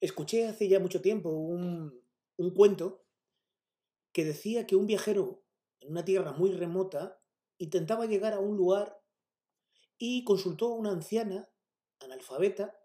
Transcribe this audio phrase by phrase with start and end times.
[0.00, 2.02] Escuché hace ya mucho tiempo un,
[2.36, 3.04] un cuento
[4.12, 5.44] que decía que un viajero
[5.80, 7.20] en una tierra muy remota
[7.58, 9.00] intentaba llegar a un lugar
[9.98, 11.48] y consultó a una anciana
[12.00, 12.78] analfabeta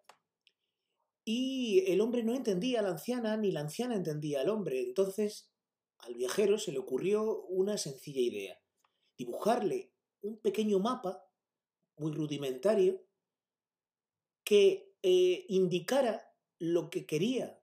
[1.24, 4.82] y el hombre no entendía a la anciana ni la anciana entendía al hombre.
[4.82, 5.52] Entonces
[6.00, 8.60] al viajero se le ocurrió una sencilla idea,
[9.18, 11.24] dibujarle un pequeño mapa
[11.98, 13.04] muy rudimentario
[14.44, 16.31] que eh, indicara
[16.62, 17.60] lo que quería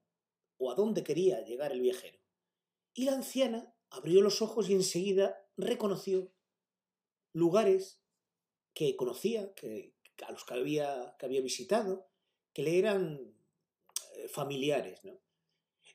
[0.57, 2.19] o a dónde quería llegar el viajero.
[2.95, 6.33] Y la anciana abrió los ojos y enseguida reconoció
[7.33, 8.03] lugares
[8.75, 9.95] que conocía, que,
[10.27, 12.11] a los que había, que había visitado,
[12.53, 13.37] que le eran
[14.16, 15.05] eh, familiares.
[15.05, 15.20] ¿no?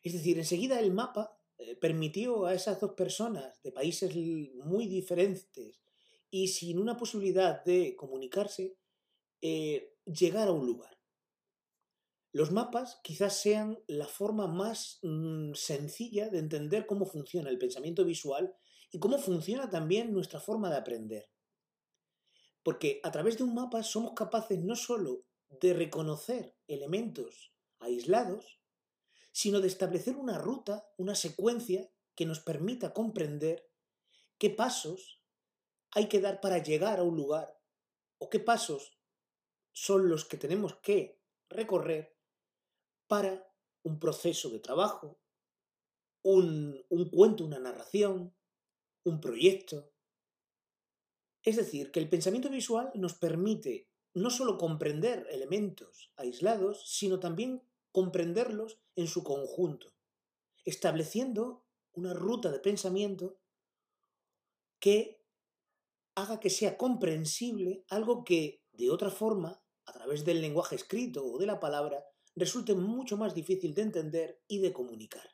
[0.02, 4.16] Es decir, enseguida el mapa eh, permitió a esas dos personas de países
[4.64, 5.82] muy diferentes
[6.32, 8.78] y sin una posibilidad de comunicarse,
[9.42, 10.93] eh, llegar a un lugar.
[12.34, 18.04] Los mapas quizás sean la forma más mm, sencilla de entender cómo funciona el pensamiento
[18.04, 18.56] visual
[18.92, 21.30] y cómo funciona también nuestra forma de aprender.
[22.64, 25.28] Porque a través de un mapa somos capaces no solo
[25.62, 28.60] de reconocer elementos aislados,
[29.32, 33.70] sino de establecer una ruta, una secuencia que nos permita comprender
[34.40, 35.22] qué pasos
[35.92, 37.60] hay que dar para llegar a un lugar
[38.18, 38.98] o qué pasos
[39.72, 42.13] son los que tenemos que recorrer
[43.08, 43.52] para
[43.84, 45.20] un proceso de trabajo,
[46.24, 48.36] un, un cuento, una narración,
[49.04, 49.92] un proyecto.
[51.44, 57.64] Es decir, que el pensamiento visual nos permite no solo comprender elementos aislados, sino también
[57.92, 59.94] comprenderlos en su conjunto,
[60.66, 63.40] estableciendo una ruta de pensamiento
[64.80, 65.24] que
[66.16, 71.38] haga que sea comprensible algo que, de otra forma, a través del lenguaje escrito o
[71.38, 72.06] de la palabra,
[72.36, 75.30] resulte mucho más difícil de entender y de comunicar.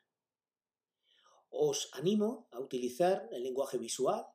[1.49, 4.25] Os animo a utilizar el lenguaje visual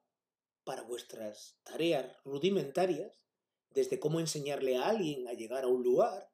[0.64, 3.12] para vuestras tareas rudimentarias,
[3.70, 6.30] desde cómo enseñarle a alguien a llegar a un lugar,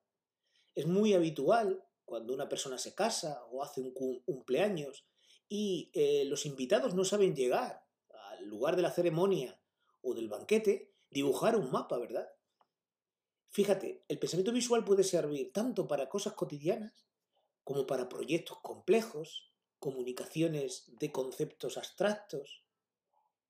[0.74, 5.06] es muy habitual cuando una persona se casa o hace un cumpleaños
[5.48, 9.60] y eh, los invitados no saben llegar al lugar de la ceremonia
[10.00, 12.28] o del banquete, dibujar un mapa, ¿verdad?
[13.50, 17.06] Fíjate, el pensamiento visual puede servir tanto para cosas cotidianas
[17.64, 22.64] como para proyectos complejos, comunicaciones de conceptos abstractos,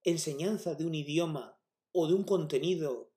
[0.03, 1.59] enseñanza de un idioma
[1.91, 3.11] o de un contenido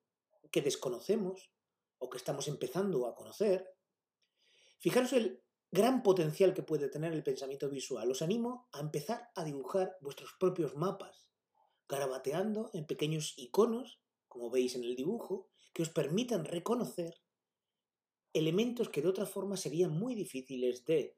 [0.51, 1.51] que desconocemos
[1.97, 3.75] o que estamos empezando a conocer,
[4.85, 5.41] Fijaros el
[5.71, 8.11] gran potencial que puede tener el pensamiento visual.
[8.11, 11.31] Os animo a empezar a dibujar vuestros propios mapas,
[11.89, 13.99] garabateando en pequeños iconos,
[14.35, 17.23] como veis en el dibujo, que os permitan reconocer
[18.33, 21.17] elementos que de otra forma serían muy difíciles de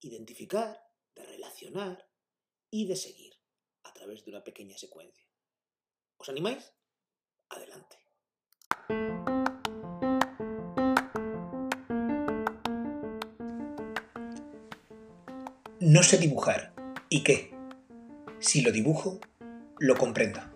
[0.00, 0.80] identificar,
[1.14, 2.08] de relacionar
[2.70, 3.34] y de seguir
[3.82, 5.28] a través de una pequeña secuencia.
[6.16, 6.72] ¿Os animáis?
[7.50, 7.98] Adelante.
[15.80, 16.74] No sé dibujar.
[17.10, 17.50] ¿Y qué?
[18.40, 19.20] Si lo dibujo,
[19.78, 20.55] lo comprenda.